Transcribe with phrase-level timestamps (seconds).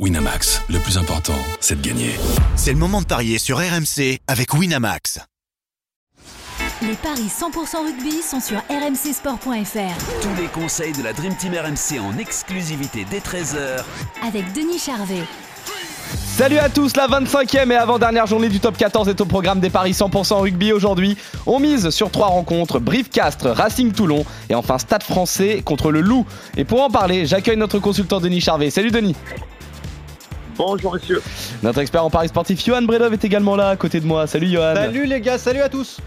[0.00, 2.10] Winamax, le plus important, c'est de gagner.
[2.56, 5.20] C'est le moment de parier sur RMC avec Winamax.
[6.82, 10.20] Les paris 100% rugby sont sur rmcsport.fr.
[10.20, 13.84] Tous les conseils de la Dream Team RMC en exclusivité dès 13h
[14.26, 15.22] Avec Denis Charvet.
[16.36, 19.70] Salut à tous, la 25e et avant-dernière journée du top 14 est au programme des
[19.70, 21.16] paris 100% rugby aujourd'hui.
[21.46, 26.26] On mise sur trois rencontres, Brive-Castres, Racing Toulon et enfin Stade français contre le Loup.
[26.56, 28.70] Et pour en parler, j'accueille notre consultant Denis Charvet.
[28.70, 29.14] Salut Denis
[30.56, 31.22] Bonjour messieurs.
[31.62, 34.26] Notre expert en paris sportif Johan Bredov est également là à côté de moi.
[34.26, 34.74] Salut Johan.
[34.74, 35.98] Salut les gars, salut à tous.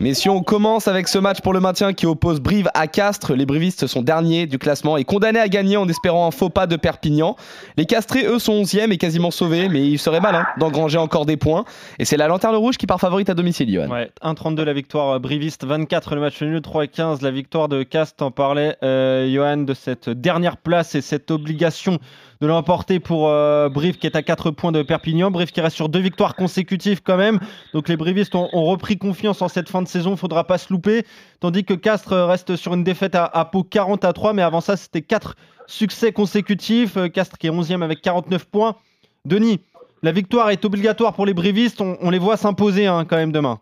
[0.00, 3.34] Messieurs, on commence avec ce match pour le maintien qui oppose Brive à Castres.
[3.34, 6.68] Les brivistes sont derniers du classement et condamnés à gagner en espérant un faux pas
[6.68, 7.34] de Perpignan.
[7.76, 11.36] Les Castrés, eux, sont 11e et quasiment sauvés, mais il serait malin d'engranger encore des
[11.36, 11.64] points.
[11.98, 13.88] Et c'est la lanterne rouge qui part favorite à domicile, Johan.
[13.88, 18.18] Ouais, 1-32 la victoire euh, briviste, 24 le match nul, 3-15 la victoire de Castres.
[18.18, 21.98] T'en parlais, euh, Johan, de cette dernière place et cette obligation
[22.40, 25.30] de l'emporter pour euh, Brive qui est à 4 points de Perpignan.
[25.30, 27.40] Brive qui reste sur deux victoires consécutives quand même.
[27.74, 30.16] Donc les Brivistes ont, repris confiance en cette fin de saison.
[30.16, 31.04] Faudra pas se louper.
[31.40, 34.32] Tandis que Castres reste sur une défaite à, à Pau 40 à 3.
[34.32, 35.34] Mais avant ça, c'était 4
[35.66, 36.96] succès consécutifs.
[36.96, 38.76] Euh, Castres qui est 11e avec 49 points.
[39.24, 39.60] Denis,
[40.02, 41.80] la victoire est obligatoire pour les Brivistes.
[41.80, 43.58] On, les voit s'imposer hein, quand même demain.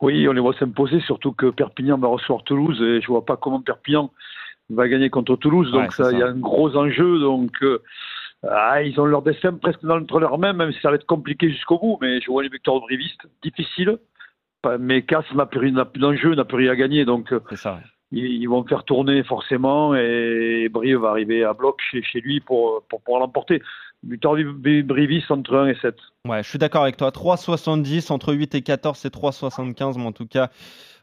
[0.00, 3.36] Oui, on les voit s'imposer, surtout que Perpignan va recevoir Toulouse et je vois pas
[3.36, 4.10] comment Perpignan
[4.70, 5.70] va gagner contre Toulouse.
[5.72, 7.18] Donc ça, il y a un gros enjeu.
[7.18, 7.82] Donc euh,
[8.48, 11.06] ah, ils ont leur destin presque dans entre leurs mains, même si ça va être
[11.06, 11.98] compliqué jusqu'au bout.
[12.00, 13.98] Mais je vois les victoires brivistes difficiles.
[14.78, 17.04] Mais Cass n'a plus, plus d'enjeu, n'a plus rien à gagner.
[17.04, 17.80] Donc ça,
[18.12, 22.82] ils, vont faire tourner forcément et Brive va arriver à bloc chez, chez lui pour,
[22.88, 23.62] pour pouvoir l'emporter.
[24.06, 25.94] Victoire Brivis entre 1 et 7.
[26.26, 27.10] Ouais, je suis d'accord avec toi.
[27.10, 29.98] 3,70 entre 8 et 14, c'est 3,75.
[29.98, 30.50] Mais en tout cas,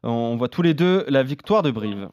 [0.03, 2.09] on voit tous les deux la victoire de Brive.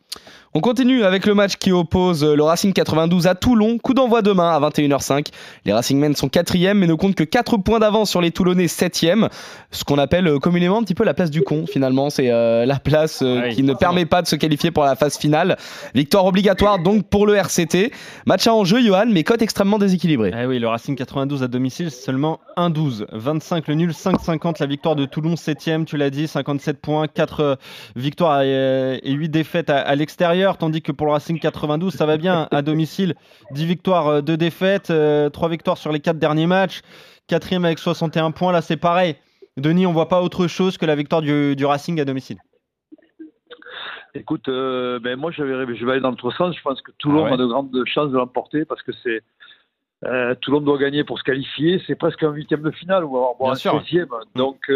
[0.55, 3.79] On continue avec le match qui oppose le Racing 92 à Toulon.
[3.79, 5.27] Coup d'envoi demain à 21h05.
[5.65, 9.29] Les Racingmen sont 4 mais ne comptent que 4 points d'avance sur les Toulonnais 7e.
[9.71, 12.09] Ce qu'on appelle euh, communément un petit peu la place du con finalement.
[12.09, 15.19] C'est euh, la place euh, qui ne permet pas de se qualifier pour la phase
[15.19, 15.57] finale.
[15.95, 17.93] Victoire obligatoire donc pour le RCT.
[18.27, 20.33] Match à enjeu, Johan, mais cote extrêmement déséquilibrée.
[20.41, 23.07] Eh oui, le Racing 92 à domicile, seulement 1-12.
[23.13, 27.59] 25 le nul, 5-50 la victoire de Toulon 7e, tu l'as dit, 57 points, 4
[27.95, 32.49] victoires et 8 défaites à, l'extérieur, tandis que pour le Racing 92, ça va bien
[32.51, 33.15] à domicile.
[33.53, 36.81] 10 victoires, 2 défaites, 3 euh, victoires sur les 4 derniers matchs.
[37.29, 39.15] Quatrième avec 61 points, là c'est pareil.
[39.57, 42.39] Denis, on voit pas autre chose que la victoire du, Racing à domicile.
[44.17, 46.57] Écoute, euh, ben moi je vais aller dans l'autre sens.
[46.57, 49.23] Je pense que Toulon ah a de grandes chances de l'emporter parce que c'est
[50.05, 51.83] euh, Toulon doit gagner pour se qualifier.
[51.87, 54.09] C'est presque un huitième de finale ou avoir un septième.
[54.35, 54.71] Donc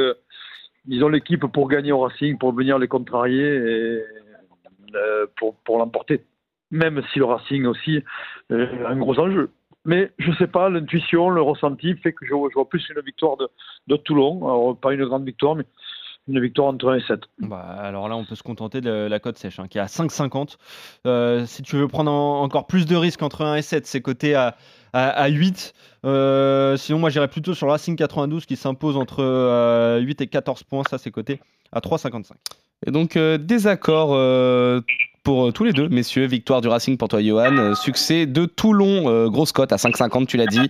[0.89, 4.03] ils ont l'équipe pour gagner au Racing, pour venir les contrarier et
[4.94, 6.25] euh, pour, pour l'emporter.
[6.71, 8.03] Même si le Racing aussi
[8.50, 9.50] euh, a un gros enjeu.
[9.84, 13.37] Mais je ne sais pas, l'intuition, le ressenti fait que je, vois plus une victoire
[13.37, 13.49] de,
[13.87, 14.38] de Toulon.
[14.38, 15.65] Alors, pas une grande victoire, mais
[16.28, 17.21] une victoire entre 1 et 7.
[17.39, 19.87] Bah, alors là, on peut se contenter de la cote sèche, hein, qui est à
[19.87, 20.56] 5,50.
[21.06, 24.34] Euh, si tu veux prendre encore plus de risques entre 1 et 7, c'est coté
[24.34, 24.56] à,
[24.93, 25.75] à, 8.
[26.05, 30.27] Euh, sinon, moi, j'irais plutôt sur le Racing 92 qui s'impose entre 8 euh, et
[30.27, 30.83] 14 points.
[30.88, 31.41] Ça, c'est coté
[31.72, 32.33] à 3,55.
[32.87, 34.15] Et donc, désaccord
[35.28, 36.25] pour euh, tous les deux, messieurs.
[36.25, 37.55] Victoire du Racing pour toi, Johan.
[37.59, 40.66] Euh, succès de Toulon, euh, grosse cote à 5,50, tu l'as dit,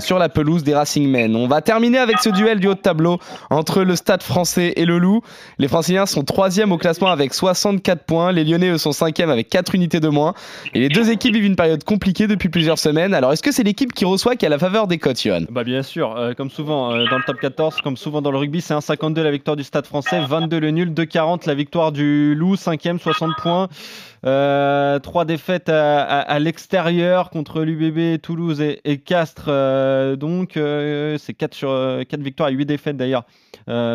[0.00, 1.34] sur la pelouse des Racing Men.
[1.34, 4.84] On va terminer avec ce duel du haut de tableau entre le Stade français et
[4.84, 5.22] le Loup.
[5.58, 8.30] Les Franciliens sont troisième au classement avec 64 points.
[8.30, 10.34] Les Lyonnais, eux, sont cinquième avec 4 unités de moins.
[10.74, 13.14] Et les deux équipes vivent une période compliquée depuis plusieurs semaines.
[13.14, 15.42] Alors, est-ce que c'est l'équipe qui reçoit qui a la faveur des cotes, Johan?
[15.50, 16.14] Bah, bien sûr.
[16.36, 19.56] comme souvent dans le top 14, comme souvent dans le rugby, c'est 1,52 la victoire
[19.56, 23.68] du Stade français, 22 le nul, 2,40 la victoire du Loup, cinquième, 60 points.
[24.26, 29.46] Euh, trois défaites à, l'extérieur contre l'UBB, Toulouse et, Castres.
[29.48, 31.68] Euh, donc, euh, c'est 4, sur,
[32.08, 33.24] 4 victoires et 8 défaites d'ailleurs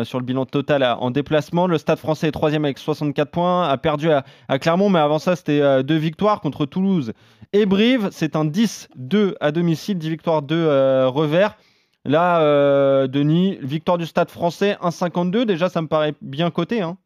[0.04, 1.66] sur le bilan total en déplacement.
[1.66, 4.22] Le Stade français est troisième avec 64 points, a perdu à,
[4.60, 7.12] Clermont, mais avant ça, c'était deux victoires contre Toulouse
[7.52, 8.08] et Brive.
[8.12, 11.56] C'est un 10-2 à domicile, 10 victoires, 2 revers.
[12.04, 15.44] Là, Denis, victoire du Stade français, 1,52.
[15.44, 16.80] Déjà, ça me paraît bien coté.
[16.80, 16.96] Hein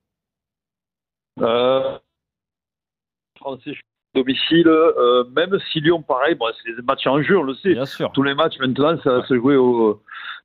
[3.38, 3.72] français
[4.14, 7.74] domicile, euh, même si Lyon, pareil, bon, c'est des matchs en jeu, on le sait.
[7.74, 8.10] Bien sûr.
[8.12, 10.00] Tous les matchs maintenant, ça va se jouer au.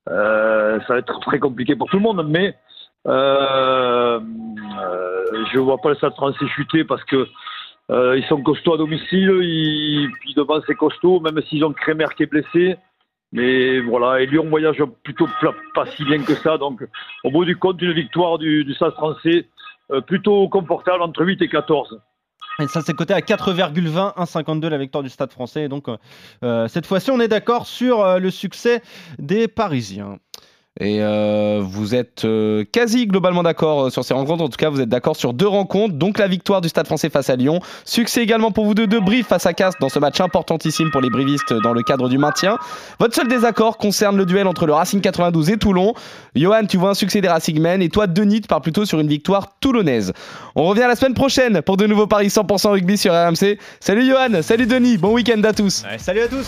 [0.10, 2.56] Euh, ça va être très compliqué pour tout le monde, mais
[3.08, 4.20] euh,
[5.54, 7.28] je vois pas le Stade français chuter parce que
[7.90, 12.24] ils sont costauds à domicile, ils, puis devant c'est costaud, même s'ils ont Crémer qui
[12.24, 12.76] est blessé.
[13.32, 15.28] Mais voilà, et Lyon voyage plutôt
[15.74, 16.58] pas si bien que ça.
[16.58, 16.84] Donc,
[17.24, 19.48] au bout du compte, une victoire du, du Stade français
[20.08, 22.00] plutôt confortable entre 8 et 14.
[22.60, 25.64] Et ça, c'est coté à 4,20, 1,52 la victoire du Stade français.
[25.64, 25.88] Et donc,
[26.44, 28.82] euh, cette fois-ci, on est d'accord sur le succès
[29.18, 30.20] des Parisiens.
[30.80, 34.44] Et euh, vous êtes euh, quasi globalement d'accord euh, sur ces rencontres.
[34.44, 35.94] En tout cas, vous êtes d'accord sur deux rencontres.
[35.94, 37.60] Donc la victoire du Stade français face à Lyon.
[37.86, 41.02] Succès également pour vous deux de Brive face à Castres dans ce match importantissime pour
[41.02, 42.58] les brivistes dans le cadre du maintien.
[43.00, 45.94] Votre seul désaccord concerne le duel entre le Racing 92 et Toulon.
[46.36, 47.84] Johan, tu vois un succès des Racing Men.
[47.84, 50.12] Et toi, Denis, tu pars plutôt sur une victoire toulonnaise.
[50.56, 53.60] On revient la semaine prochaine pour de nouveaux paris 100% rugby sur RMC.
[53.80, 55.86] Salut Johan, salut Denis, bon week-end à tous.
[56.00, 56.48] salut à tous.